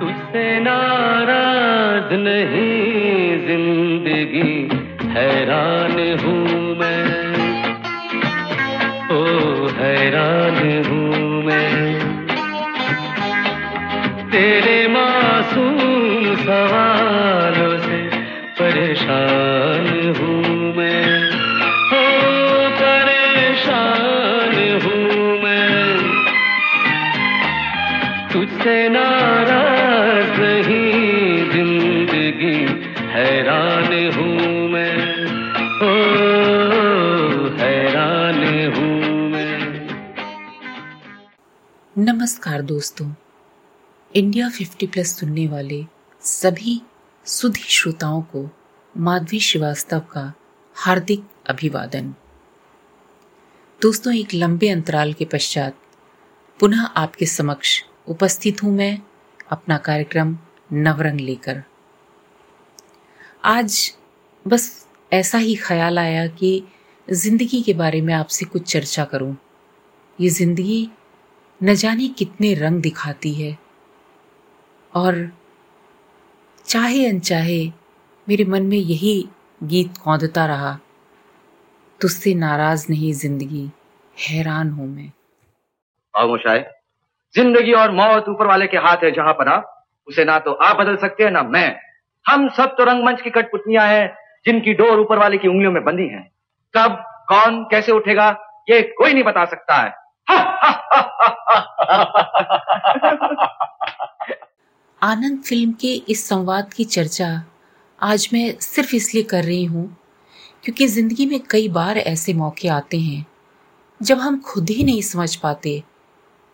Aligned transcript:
तुझसे 0.00 0.44
नाराज़ 0.60 2.14
नहीं 2.20 3.46
ज़िंदगी 3.46 4.52
हैरान 5.08 5.96
हूँ 6.24 6.76
मैं। 6.76 7.04
ओ 9.10 9.22
हैरान 9.78 10.58
हूँ 10.86 11.42
मैं। 11.44 11.70
तेरे 14.30 14.75
तुझसे 28.36 28.88
नाराज़ 28.88 30.40
नहीं 30.40 31.50
ज़िंदगी 31.50 32.82
हैरान 33.06 34.12
हूँ 34.14 34.68
मैं। 34.68 35.24
हो 35.78 35.92
हैरान 37.56 38.44
हूँ 38.74 39.30
मैं। 39.30 39.88
नमस्कार 41.98 42.62
दोस्तों। 42.62 43.12
इंडिया 44.16 44.50
50 44.50 44.86
प्लस 44.86 45.18
सुनने 45.20 45.48
वाले 45.48 45.84
सभी 46.20 46.82
सुधी 47.24 47.64
श्रोताओं 47.68 48.22
को 48.22 48.50
माधवी 48.96 49.40
श्रीवास्तव 49.40 49.98
का 49.98 50.32
हार्दिक 50.74 51.24
अभिवादन। 51.50 52.14
दोस्तों, 53.82 54.14
एक 54.14 54.28
लंबे 54.34 54.68
अंतराल 54.68 55.12
के 55.12 55.24
पश्चात 55.24 55.76
पुनः 56.60 56.84
आपके 56.84 57.26
समक्ष 57.26 57.82
उपस्थित 58.06 58.62
हूँ 58.62 58.72
मैं 58.72 58.98
अपना 59.50 59.76
कार्यक्रम 59.78 60.36
नवरंग 60.72 61.20
लेकर। 61.20 61.62
आज 63.44 63.78
बस 64.46 64.86
ऐसा 65.12 65.38
ही 65.38 65.54
ख्याल 65.56 65.98
आया 65.98 66.26
कि 66.26 66.62
ज़िंदगी 67.08 67.62
के 67.62 67.72
बारे 67.74 68.00
में 68.00 68.12
आपसे 68.14 68.44
कुछ 68.44 68.70
चर्चा 68.72 69.04
करूँ। 69.04 69.36
ये 70.18 70.28
ज़िंदगी 70.28 70.88
न 71.60 71.74
जाने 71.74 72.08
कितने 72.08 72.52
रंग 72.54 72.80
दिखाती 72.82 73.32
है। 73.34 73.56
और 74.92 75.30
चाहे 76.66 77.06
अनचाहे 77.08 77.64
मेरे 78.26 78.44
मन 78.44 78.66
में 78.66 78.78
यही 78.78 79.28
गीत 79.62 79.98
कौंधता 79.98 80.46
रहा, 80.46 80.78
तुझसे 82.00 82.34
नाराज़ 82.34 82.86
नहीं 82.90 83.12
ज़िंदगी, 83.14 83.70
हैरान 84.20 84.70
हूँ 84.70 84.88
मैं। 84.88 85.08
खामोशाए 86.14 86.64
ज़िंदगी 87.36 87.72
और 87.74 87.90
मौत 87.92 88.28
ऊपर 88.28 88.46
वाले 88.46 88.66
के 88.66 88.76
हाथ 88.78 89.04
है 89.04 89.10
जहाँ 89.12 89.32
पर 89.32 89.48
आप 89.48 89.72
उसे 90.08 90.24
ना 90.24 90.38
तो 90.38 90.52
आप 90.62 90.76
बदल 90.76 90.96
सकते 90.96 91.24
हैं 91.24 91.30
ना 91.30 91.42
मैं 91.48 91.68
हम 92.26 92.48
सब 92.56 92.74
तो 92.78 92.84
रंगमंच 92.84 93.20
की 93.20 93.30
कठपुतलियाँ 93.30 93.86
हैं 93.88 94.06
जिनकी 94.46 94.74
डोर 94.74 95.00
ऊपर 95.00 95.18
वाले 95.18 95.38
की 95.38 95.48
उंगलियों 95.48 95.72
में 95.72 95.84
बंधी 95.84 96.08
है 96.08 96.22
कब 96.74 97.02
कौन 97.28 97.62
कैसे 97.64 97.92
उठेगा 97.92 98.28
ये 98.70 98.80
कोई 98.98 99.12
नहीं 99.12 99.24
बता 99.24 99.44
सकता 99.44 99.76
है 99.76 99.94
आनंद 105.02 105.42
फ़िल्म 105.42 105.72
के 105.72 105.92
इस 106.08 106.28
संवाद 106.28 106.72
की 106.72 106.84
चर्चा 106.86 107.28
आज 107.98 108.28
मैं 108.32 108.44
सिर्फ़ 108.60 108.94
इसलिए 108.96 109.22
कर 109.24 109.44
रही 109.44 109.64
हूँ 109.64 109.86
क्योंकि 110.64 110.86
ज़िंदगी 110.88 111.26
में 111.26 111.38
कई 111.50 111.68
बार 111.68 111.98
ऐसे 111.98 112.32
मौके 112.34 112.68
आते 112.68 112.98
हैं 112.98 113.24
जब 114.00 114.18
हम 114.18 114.40
खुद 114.40 114.70
ही 114.70 114.84
नहीं 114.84 115.02
समझ 115.02 115.34
पाते 115.36 115.82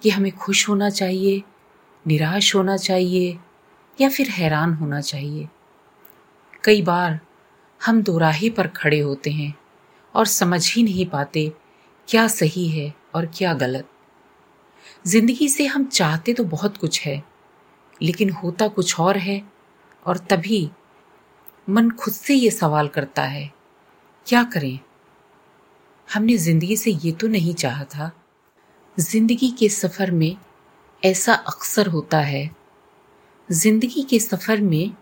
कि 0.03 0.11
हमें 0.11 0.31
खुश 0.33 0.69
होना 0.69 0.91
चाहिए, 0.91 1.43
निराश 2.05 2.55
होना 2.55 2.77
चाहिए 2.77 3.39
या 3.99 4.09
फिर 4.09 4.29
हैरान 4.31 4.73
होना 4.75 5.01
चाहिए। 5.01 5.49
कई 6.65 6.83
बार 6.83 7.19
हम 7.81 8.03
दोराहे 8.03 8.51
पर 8.51 8.67
खड़े 8.69 8.99
होते 9.01 9.31
हैं 9.31 9.55
और 10.15 10.27
समझ 10.27 10.75
ही 10.75 10.83
नहीं 10.83 11.07
पाते 11.07 11.51
क्या 12.09 12.27
सही 12.29 12.69
है 12.69 12.93
और 13.15 13.27
क्या 13.35 13.53
गलत। 13.55 13.89
ज़िंदगी 15.07 15.49
से 15.49 15.67
हम 15.67 15.85
चाहते 15.87 16.33
तो 16.33 16.45
बहुत 16.45 16.77
कुछ 16.77 17.01
है, 17.01 17.23
लेकिन 18.01 18.31
होता 18.33 18.69
कुछ 18.69 18.99
और 19.01 19.17
है 19.19 19.43
और 20.07 20.19
तभी 20.31 20.71
मन 21.69 21.91
खुद 21.91 22.15
से 22.15 22.35
ये 22.35 22.51
सवाल 22.51 22.89
करता 22.89 23.23
है, 23.25 23.51
क्या 24.27 24.43
करें? 24.45 24.79
हमने 26.09 26.37
ज़िंदगी 26.37 26.77
से 26.77 26.91
ये 26.91 27.13
तो 27.13 27.29
नहीं 27.29 27.55
चाहा 27.55 27.85
था 27.87 28.11
ज़िंदगी 28.97 29.51
के 29.51 29.69
सफ़र 29.69 30.11
में 30.11 30.37
ऐसा 31.03 31.35
अक्सर 31.35 31.87
होता 31.87 32.19
है। 32.21 32.51
ज़िंदगी 33.49 34.03
के 34.03 34.19
सफ़र 34.19 34.61
में 34.61 34.93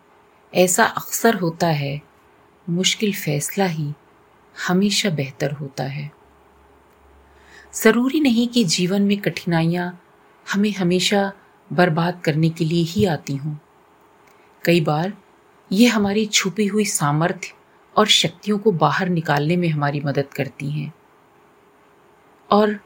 ऐसा 0.53 0.85
अक्सर 0.85 1.35
होता 1.35 1.67
है, 1.67 2.01
मुश्किल 2.67 3.13
फैसला 3.13 3.65
ही 3.65 3.93
हमेशा 4.57 5.11
बेहतर 5.11 5.53
होता 5.53 5.85
है। 5.85 6.11
ज़रूरी 7.75 8.21
नहीं 8.21 8.47
कि 8.49 8.65
जीवन 8.65 9.03
में 9.03 9.17
कठिनाइयाँ 9.21 10.01
हमें 10.47 10.73
हमेशा 10.73 11.33
बर्बाद 11.71 12.21
करने 12.25 12.51
के 12.51 12.65
लिए 12.65 12.83
ही 12.83 13.05
आती 13.05 13.37
हूँ। 13.37 13.59
कई 14.65 14.81
बार 14.81 15.13
ये 15.71 15.87
हमारी 15.87 16.25
छुपी 16.27 16.67
हुई 16.67 16.85
सामर्थ्य 16.85 17.53
और 17.97 18.07
शक्तियों 18.09 18.59
को 18.59 18.73
बाहर 18.73 19.09
निकालने 19.09 19.57
में 19.57 19.69
हमारी 19.69 20.01
मदद 20.01 20.33
करती 20.35 20.71
हैं। 20.71 20.93
और 22.51 22.79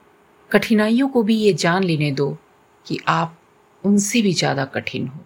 कठिनाइयों 0.54 1.08
को 1.08 1.22
भी 1.22 1.36
ये 1.36 1.52
जान 1.52 1.84
लेने 1.84 2.10
दो 2.12 2.30
कि 2.86 2.98
आप 3.08 3.38
उनसे 3.84 4.22
भी 4.22 4.32
ज़्यादा 4.32 4.64
कठिन 4.64 5.08
हो। 5.08 5.20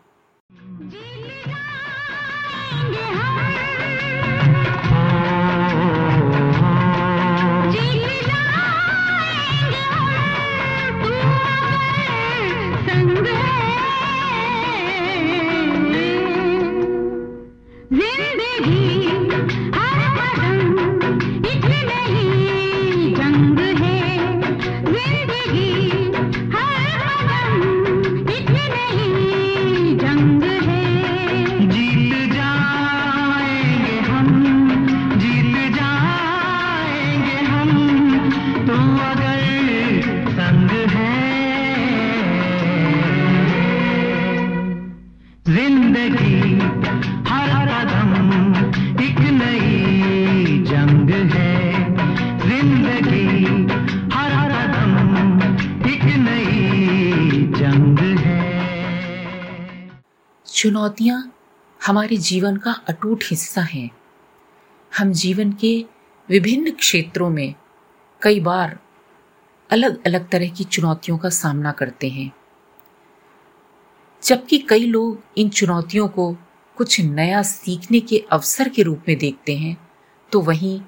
चुनौतियाँ 60.54 61.32
हमारे 61.86 62.16
जीवन 62.16 62.56
का 62.56 62.72
अटूट 62.72 63.24
हिस्सा 63.24 63.60
हैं। 63.60 63.90
हम 64.98 65.12
जीवन 65.12 65.52
के 65.52 65.84
विभिन्न 66.28 66.70
क्षेत्रों 66.70 67.30
में 67.30 67.54
कई 68.22 68.40
बार 68.40 68.78
अलग 69.70 70.04
अलग 70.06 70.28
तरह 70.28 70.48
की 70.48 70.64
चुनौतियों 70.64 71.18
का 71.18 71.28
सामना 71.28 71.72
करते 71.72 72.08
हैं। 72.08 72.32
जबकि 74.22 74.58
कई 74.58 74.86
लोग 74.86 75.22
इन 75.38 75.48
चुनौतियों 75.48 76.08
को 76.08 76.32
कुछ 76.76 77.00
नया 77.00 77.42
सीखने 77.42 78.00
के 78.00 78.24
अवसर 78.32 78.68
के 78.68 78.82
रूप 78.82 79.04
में 79.08 79.16
देखते 79.18 79.56
हैं 79.56 79.76
तो 80.32 80.40
वहीं 80.40 80.80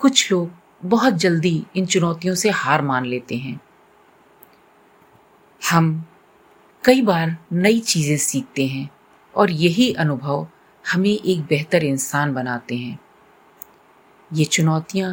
कुछ 0.00 0.30
लोग 0.32 0.50
बहुत 0.84 1.14
जल्दी 1.14 1.62
इन 1.76 1.86
चुनौतियों 1.86 2.34
से 2.34 2.50
हार 2.50 2.82
मान 2.82 3.04
लेते 3.04 3.36
हैं। 3.36 3.60
हम 5.62 6.04
कई 6.84 7.02
बार 7.02 7.36
नई 7.52 7.78
चीज़ें 7.80 8.16
सीखते 8.16 8.66
हैं 8.66 8.88
और 9.34 9.50
यही 9.50 9.92
अनुभव 9.92 10.46
हमें 10.84 11.10
एक 11.10 11.40
बेहतर 11.40 11.84
इंसान 11.84 12.34
बनाते 12.34 12.76
हैं। 12.76 12.98
ये 14.30 14.44
चुनौतियाँ 14.44 15.10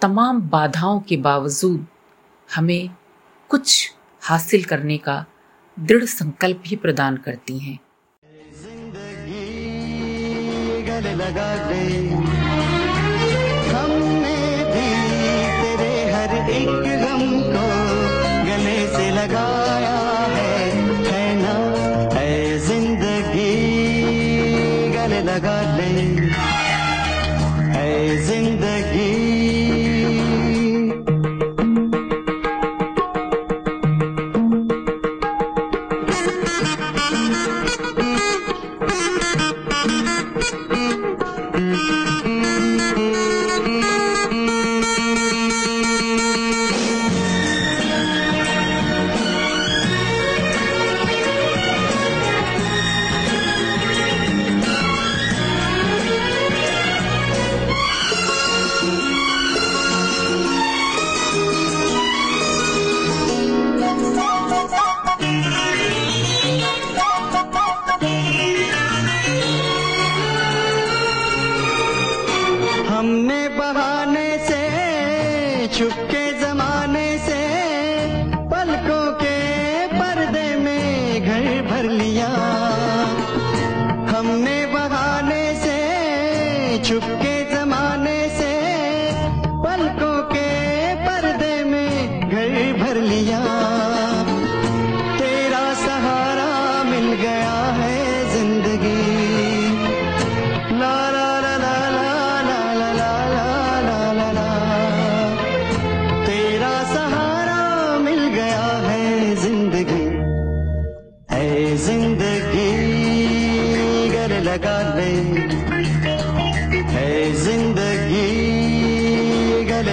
तमाम 0.00 0.40
बाधाओं 0.40 1.00
के 1.00 1.16
बावजूद 1.16 1.86
हमें 2.48 2.90
कुछ 3.50 3.92
हासिल 4.22 4.64
करने 4.64 4.98
का 4.98 5.24
दृढ़ 5.76 6.04
संकल्प 6.04 6.62
भी 6.64 6.76
प्रदान 6.76 7.16
करती 7.16 7.58
हैं। 7.58 7.78
हमने 13.70 14.38
भी 14.64 14.88
तेरे 15.60 15.92
हर 16.12 16.32
एक 16.50 16.84
गम 17.02 17.24
को 17.52 17.71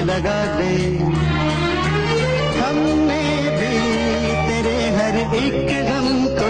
लगा 0.09 0.39
ले 0.57 0.75
हमने 2.59 3.23
भी 3.57 3.73
तेरे 4.47 4.77
हर 4.95 5.17
एक 5.35 5.67
गम 5.87 6.07
को 6.39 6.49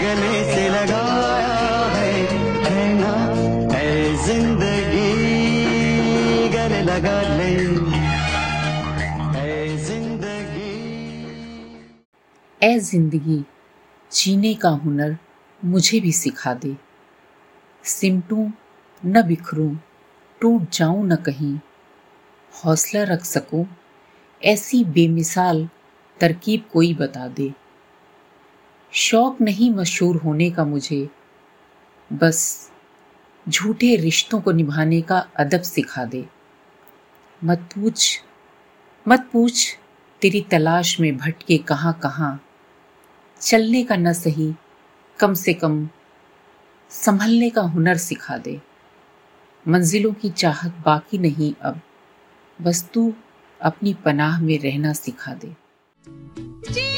गले 0.00 0.34
से 0.44 0.68
लगाया 0.68 1.56
है 1.94 2.12
है 2.64 2.82
ना? 3.00 3.14
है 3.74 3.88
ज़िंदगी 4.26 5.12
गल 6.48 6.72
लगा 6.90 7.20
ले। 7.36 7.52
है 9.38 9.76
ज़िंदगी। 9.84 10.74
ए 12.60 12.78
ज़िंदगी, 12.78 13.42
जीने 14.12 14.54
का 14.54 14.70
हुनर 14.84 15.16
मुझे 15.64 16.00
भी 16.00 16.12
सिखा 16.12 16.54
दे। 16.54 16.76
सिमटूं, 17.84 18.50
न 19.02 19.22
बिखरूं, 19.22 19.74
टूट 20.40 20.70
जाऊँ 20.72 21.06
न 21.06 21.16
कहीं 21.16 21.58
हौसला 22.54 23.02
रख 23.02 23.24
सकूँ, 23.24 23.66
ऐसी 24.44 24.84
बेमिसाल 24.84 25.68
तरकीब 26.20 26.64
कोई 26.72 26.94
बता 26.94 27.28
दे। 27.28 27.52
शौक 28.92 29.40
नहीं 29.40 29.70
मशहूर 29.70 30.16
होने 30.16 30.50
का 30.50 30.64
मुझे, 30.64 31.08
बस 32.12 32.70
झूठे 33.48 33.96
रिश्तों 33.96 34.40
को 34.40 34.52
निभाने 34.52 35.00
का 35.02 35.18
अदब 35.36 35.62
सिखा 35.62 36.04
दे। 36.04 36.26
मत 37.44 37.58
पूछ 37.58 38.22
मत 39.08 39.28
पूछ 39.32 39.78
तेरी 40.20 40.40
तलाश 40.40 41.00
में 41.00 41.16
भटके 41.16 41.58
कहाँ 41.58 42.00
कहाँ। 42.02 42.44
चलने 43.40 43.84
का 43.84 43.96
न 43.96 44.12
सही, 44.12 44.54
कम 45.18 45.34
से 45.34 45.54
कम 45.54 45.88
संभलने 46.90 47.50
का 47.50 47.62
हुनर 47.62 47.96
सिखा 47.96 48.36
दे। 48.36 48.60
मंजिलों 49.68 50.12
की 50.12 50.30
चाहत 50.30 50.72
बाकी 50.86 51.18
नहीं 51.18 51.54
अब। 51.62 51.80
बस 52.62 52.90
तू 52.94 53.12
अपनी 53.62 53.94
पनाह 53.94 54.40
में 54.42 54.58
रहना 54.58 54.92
सिखा 54.92 55.34
दे। 55.34 56.91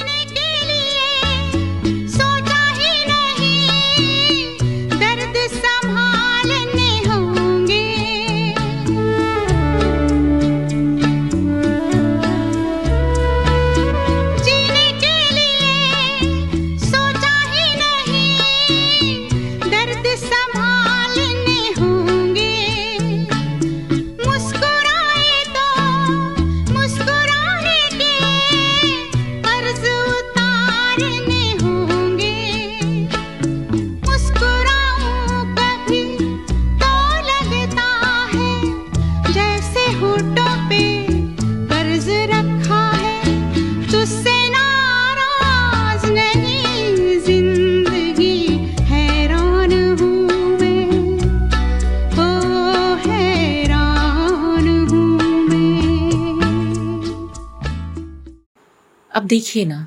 अब 59.14 59.26
देखिए 59.26 59.64
ना, 59.64 59.86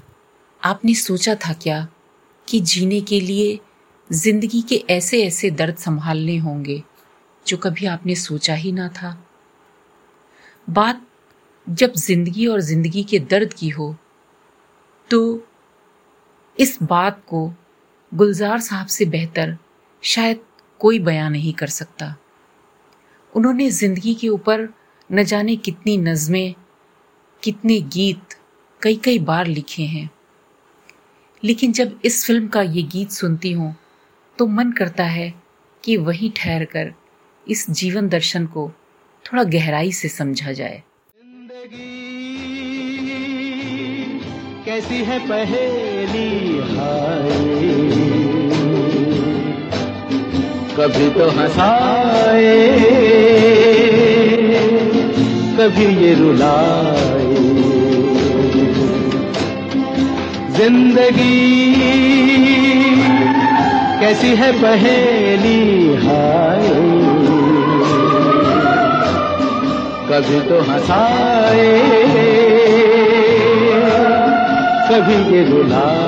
आपने 0.62 0.94
सोचा 0.96 1.34
था 1.36 1.54
क्या 1.54 1.88
कि 2.48 2.60
जीने 2.62 3.00
के 3.02 3.20
लिए 3.22 3.60
ज़िंदगी 4.10 4.62
के 4.62 4.76
ऐसे 4.90 5.22
ऐसे 5.24 5.50
दर्द 5.52 5.76
संभालने 5.76 6.38
होंगे 6.38 6.82
जो 7.46 7.58
कभी 7.58 7.86
आपने 7.86 8.16
सोचा 8.16 8.54
ही 8.54 8.72
ना 8.72 8.88
था? 8.90 9.12
बात 10.68 11.02
जब 11.68 11.94
ज़िंदगी 11.96 12.48
और 12.48 12.62
ज़िंदगी 12.62 13.04
के 13.04 13.20
दर्द 13.20 13.54
की 13.54 13.70
हो 13.70 13.96
तो 15.10 15.20
इस 16.58 16.78
बात 16.84 17.22
को 17.28 17.46
गुलजार 18.12 18.60
साहब 18.60 18.88
से 18.88 19.06
बेहतर 19.08 19.56
शायद 20.04 20.40
कोई 20.82 21.00
बयां 21.00 21.30
नहीं 21.32 21.54
कर 21.54 21.68
सकता। 21.68 22.16
उन्होंने 23.34 23.70
ज़िंदगी 23.72 24.14
के 24.16 24.30
ऊपर 24.30 24.68
न 25.10 25.24
जाने 25.24 25.56
कितनी 25.58 25.98
नज़में, 25.98 26.56
कितने 27.44 27.80
गीत 27.82 28.37
कई 28.82 28.96
कई 28.96 29.20
बार 29.20 29.48
लिखे 29.48 29.84
हैं। 29.84 30.10
लेकिन 31.44 31.72
जब 31.72 32.00
इस 32.06 32.26
फ़िल्म 32.26 32.48
का 32.48 32.62
ये 32.62 32.82
गीत 32.84 33.12
सुनती 33.12 33.52
हूँ 33.52 33.76
तो 34.38 34.46
मन 34.48 34.72
करता 34.72 35.04
है 35.04 35.34
कि 35.84 35.98
वहीं 35.98 36.32
ठहर 36.36 36.66
कर 36.66 36.94
इस 37.48 37.70
जीवन 37.70 38.08
दर्शन 38.10 38.46
को 38.46 38.72
थोड़ा 39.26 39.44
गहराई 39.44 39.92
से 39.92 40.08
समझा 40.08 40.52
जाए। 40.52 40.82
कैसी 44.66 45.04
है 45.04 45.20
पहेली 45.28 46.30
हाय? 46.70 47.30
कभी 50.78 51.10
तो 51.10 51.30
हंसाए, 51.32 52.58
कभी 55.58 55.86
ये 56.06 56.14
रुलाए। 56.14 57.17
ज़िंदगी। 60.58 61.36
कैसी 64.00 64.36
है 64.36 64.52
पहेली 64.62 65.62
हाय। 66.04 66.68
कभी 70.10 70.40
तो 70.50 70.60
हंसाए 70.72 71.70
कभी 74.90 75.18
ये 75.36 75.44
रुलाए। 75.50 76.07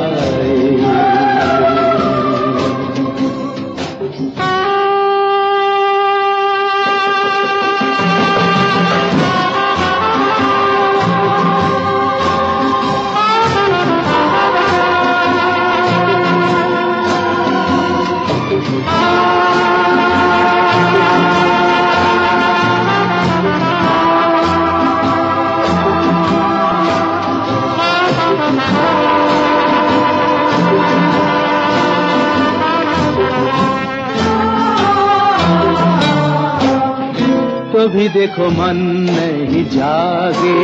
तो 37.79 37.87
भी 37.87 38.09
देखो 38.09 38.49
मन 38.49 38.77
नहीं 39.09 39.65
जागे। 39.69 40.63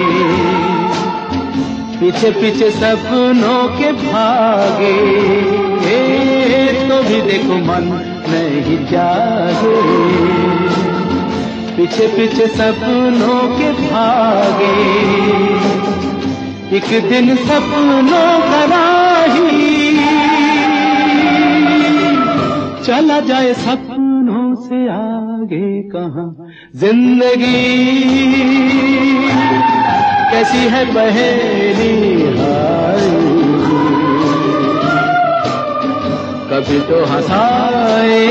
पीछे 1.99 2.31
पीछे 2.31 2.71
सपनों 2.71 3.77
के 3.77 3.91
भागे। 3.91 4.97
तो 6.89 7.03
भी 7.03 7.21
देखो 7.21 7.53
मन 7.53 7.85
नहीं 8.29 8.85
जागे। 8.85 9.81
पीछे 11.77 12.07
पीछे 12.07 12.47
सपनों 12.47 13.57
के 13.57 13.71
भागे। 13.71 14.75
एक 16.77 17.09
दिन 17.09 17.35
सपनों 17.35 18.39
का 18.39 18.65
राही। 18.65 19.97
चला 22.83 23.19
जाए 23.19 23.53
सपनों 23.53 24.04
से 24.57 24.87
आगे 24.89 25.81
कहा, 25.89 26.25
ज़िंदगी 26.75 27.61
कैसी 30.31 30.63
है 30.69 30.83
पहेली 30.93 31.93
कभी 36.49 36.79
तो 36.89 37.03
हंसाए, 37.05 38.25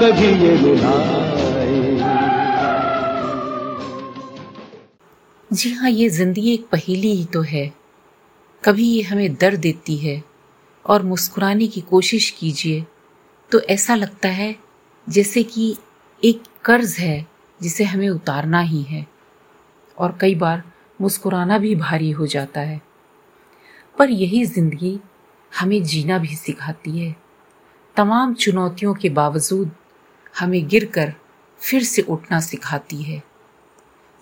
कभी 0.00 0.28
ये 0.44 0.56
रुलाए 0.56 1.18
जी 5.50 5.72
हाँ 5.74 5.90
ये 5.90 6.08
ज़िंदगी 6.08 6.52
एक 6.52 6.66
पहेली 6.72 7.12
ही 7.12 7.24
तो 7.24 7.40
है। 7.42 7.70
कभी 8.62 8.84
ये 8.84 9.02
हमें 9.02 9.34
दर्द 9.34 9.60
देती 9.60 9.96
है 9.96 10.22
और 10.84 11.02
मुस्कुराने 11.02 11.66
की 11.66 11.80
कोशिश 11.90 12.30
कीजिए। 12.30 12.84
तो 13.52 13.60
ऐसा 13.60 13.94
लगता 13.94 14.28
है 14.28 14.54
जैसे 15.06 15.42
कि 15.42 15.76
एक 16.22 16.42
कर्ज 16.64 16.96
है 16.98 17.26
जिसे 17.60 17.84
हमें 17.84 18.08
उतारना 18.08 18.60
ही 18.60 18.82
है। 18.82 19.06
और 19.98 20.18
कई 20.20 20.34
बार 20.34 20.62
मुस्कुराना 21.00 21.58
भी 21.58 21.74
भारी 21.74 22.10
हो 22.10 22.26
जाता 22.26 22.60
है। 22.60 22.80
पर 23.98 24.10
यही 24.10 24.44
ज़िंदगी 24.44 24.98
हमें 25.52 25.82
जीना 25.82 26.18
भी 26.18 26.36
सिखाती 26.36 26.98
है। 26.98 27.14
तमाम 27.96 28.34
चुनौतियों 28.34 28.94
के 28.94 29.08
बावजूद 29.08 29.70
हमें 30.34 30.68
गिरकर 30.68 31.12
फिर 31.60 31.82
से 31.82 32.02
उठना 32.02 32.40
सिखाती 32.40 33.02
है। 33.02 33.22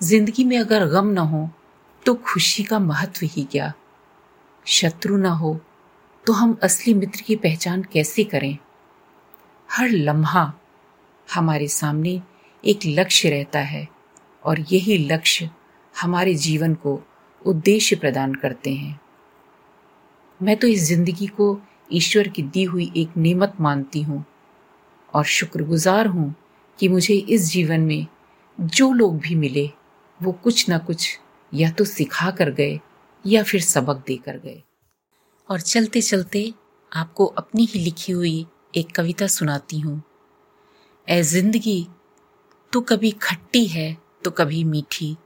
ज़िंदगी 0.01 0.45
में 0.45 0.59
अगर 0.59 0.87
गम 0.87 1.07
न 1.07 1.19
हो 1.19 1.49
तो 2.07 2.15
खुशी 2.15 2.63
का 2.63 2.79
महत्व 2.79 3.27
ही 3.27 3.45
क्या? 3.45 3.73
शत्रु 4.67 5.17
न 5.17 5.27
हो 5.27 5.59
तो 6.27 6.33
हम 6.33 6.59
असली 6.63 6.95
मित्र 6.95 7.21
की 7.21 7.37
पहचान 7.37 7.83
कैसे 7.83 8.25
करें? 8.25 8.59
हर 9.71 9.89
लम्हा 9.89 10.53
हमारे 11.35 11.69
सामने 11.69 12.23
एक 12.65 12.81
लक्ष्य 12.87 13.31
रहता 13.31 13.59
है 13.59 13.89
और 14.45 14.61
यही 14.61 14.99
लक्ष्य 14.99 15.51
हमारे 16.01 16.35
जीवन 16.35 16.75
को 16.75 17.01
उद्देश्य 17.47 17.97
प्रदान 17.97 18.35
करते 18.35 18.75
हैं। 18.75 19.01
मैं 20.43 20.57
तो 20.57 20.67
इस 20.67 20.83
ज़िंदगी 20.83 21.27
को 21.27 21.61
ईश्वर 21.93 22.29
की 22.29 22.43
दी 22.43 22.65
हुई 22.65 22.93
एक 22.97 23.17
नेमत 23.17 23.61
मानती 23.61 24.03
हूँ 24.03 24.25
और 25.15 25.25
शुक्रगुजार 25.25 26.07
हूँ 26.07 26.35
कि 26.79 26.89
मुझे 26.89 27.15
इस 27.15 27.51
जीवन 27.51 27.81
में 27.81 28.07
जो 28.61 28.93
लोग 28.93 29.19
भी 29.19 29.35
मिले, 29.35 29.71
वो 30.21 30.33
कुछ 30.33 30.69
ना 30.69 30.79
कुछ 30.79 31.19
या 31.55 31.71
तो 31.71 31.85
सिखा 31.85 32.31
कर 32.31 32.51
गए 32.51 32.81
या 33.27 33.43
फिर 33.43 33.61
सबक 33.61 34.05
देकर 34.07 34.39
गए। 34.39 34.63
और 35.51 35.61
चलते 35.61 36.01
चलते 36.01 36.53
आपको 36.93 37.27
अपनी 37.27 37.65
ही 37.65 37.81
लिखी 37.81 38.13
हुई 38.13 38.47
एक 38.75 38.91
कविता 38.95 39.27
सुनाती 39.27 39.79
हूँ। 39.81 40.03
ए 41.09 41.23
ज़िंदगी 41.23 41.89
तू 42.73 42.81
कभी 42.81 43.11
खट्टी 43.11 43.65
है 43.67 43.97
तो 44.25 44.31
कभी 44.31 44.65
मीठी। 44.65 45.17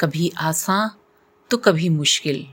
कभी 0.00 0.30
आसान 0.38 0.90
तो 1.50 1.56
कभी 1.56 1.88
मुश्किल। 1.88 2.46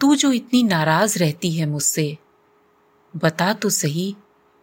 तू 0.00 0.14
जो 0.14 0.32
इतनी 0.32 0.62
नाराज़ 0.62 1.18
रहती 1.18 1.50
है 1.50 1.66
मुझसे, 1.66 2.18
बता 3.14 3.52
तो 3.52 3.70
सही 3.70 4.14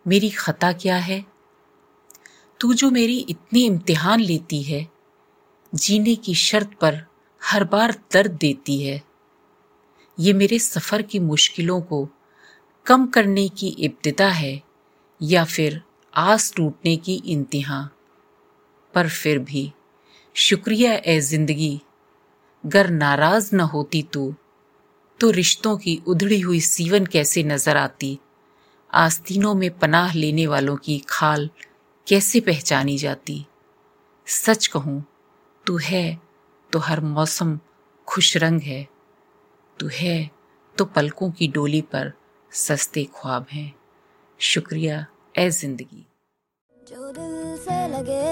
मेरी 0.05 0.29
खता 0.29 0.71
क्या 0.73 0.97
है। 0.97 1.25
तू 2.59 2.73
जो 2.73 2.91
मेरी 2.91 3.17
इतनी 3.19 3.65
इम्तिहान 3.65 4.19
लेती 4.19 4.61
है, 4.63 4.87
जीने 5.73 6.15
की 6.15 6.35
शर्त 6.35 6.77
पर 6.81 7.01
हर 7.41 7.63
बार 7.63 7.95
दर्द 8.11 8.31
देती 8.31 8.81
है। 8.83 9.01
ये 10.17 10.33
मेरे 10.33 10.59
सफ़र 10.59 11.01
की 11.01 11.19
मुश्किलों 11.19 11.81
को 11.81 12.07
कम 12.89 13.05
करने 13.07 13.47
की 13.49 13.67
इब्तदा 13.67 14.27
है 14.27 14.61
या 15.21 15.43
फिर 15.43 15.81
आस 16.13 16.53
टूटने 16.55 16.95
की 16.97 17.15
इंतहा। 17.25 17.89
पर 18.93 19.09
फिर 19.09 19.39
भी 19.39 19.71
शुक्रिया, 20.35 20.93
ए 20.93 21.19
ज़िंदगी। 21.19 21.81
गर 22.65 22.89
नाराज़ 22.89 23.55
न 23.55 23.59
होती 23.59 24.01
तू 24.03 24.33
तो 25.19 25.29
रिश्तों 25.31 25.77
की 25.77 26.01
उधड़ी 26.07 26.39
हुई 26.39 26.59
सीवन 26.59 27.05
कैसे 27.05 27.43
नज़र 27.43 27.77
आती? 27.77 28.19
आस्तीनों 28.93 29.53
में 29.55 29.69
पनाह 29.79 30.13
लेने 30.13 30.47
वालों 30.47 30.75
की 30.75 30.97
खाल 30.99 31.49
कैसे 32.07 32.39
पहचानी 32.39 32.97
जाती? 32.97 33.45
सच 34.27 34.67
कहूँ, 34.67 35.03
तू 35.65 35.77
है 35.77 36.19
तो 36.73 36.79
हर 36.79 37.01
मौसम 37.01 37.59
खुश 38.07 38.37
रंग 38.37 38.61
है। 38.61 38.87
तू 39.79 39.89
है 39.93 40.29
तो 40.77 40.85
पलकों 40.85 41.31
की 41.31 41.47
डोली 41.47 41.81
पर 41.81 42.13
सस्ते 42.51 43.03
ख्वाब 43.15 43.45
हैं। 43.51 43.73
शुक्रिया 44.39 44.95
ए 45.35 45.49
ज़िंदगी। 45.49 46.05
जो 46.77 47.11
दिल 47.11 47.57
से 47.57 47.77
लगे, 47.87 48.25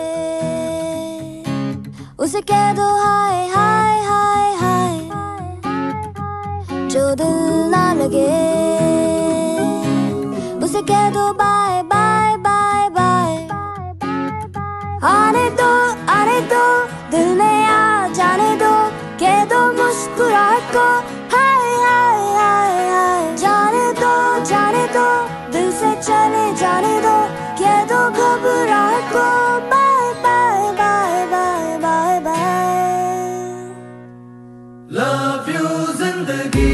उसे 2.15 2.41
कह 2.41 2.73
दो 2.73 2.87
हाय 2.95 3.47
हाय 3.47 3.99
हाय 4.01 4.55
हाय। 4.55 4.97
जो 6.89 7.03
दिल 7.15 7.37
ना 7.71 7.83
लगे, 7.93 8.25
उसे 10.65 10.81
कह 10.81 11.09
दो 11.09 11.31
बाय 11.33 11.81
बाय 11.83 12.35
बाय 12.37 12.89
बाय। 12.89 13.35
आने 15.05 15.49
दो 15.51 15.71
आने 16.11 16.39
दो, 16.47 16.65
दिल 17.11 17.37
में 17.37 17.65
आ 17.65 18.07
जाने 18.13 18.55
दो। 18.55 18.73
कह 19.19 19.43
दो 19.45 19.61
मुस्कुराहट 19.73 20.73
को 20.75 21.16
से 25.79 25.89
चले 26.01 26.45
जाने 26.59 26.95
दो 27.05 27.15
कह 27.59 27.75
दो 27.91 27.99
घबराहट 28.17 29.11
को 29.13 29.25
bye 29.71 30.13
bye 30.23 30.71
bye 30.79 31.25
bye 31.33 31.77
bye 31.83 32.19
bye 32.27 33.25
love 34.97 35.51
you 35.55 35.67
ज़िंदगी 36.01 36.67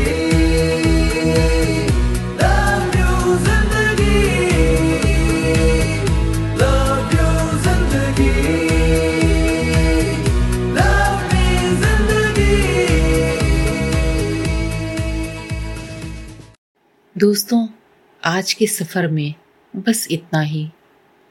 दोस्तों 17.15 17.65
आज 18.25 18.53
के 18.53 18.68
सफ़र 18.68 19.08
में 19.08 19.34
बस 19.75 20.08
इतना 20.12 20.42
ही। 20.42 20.70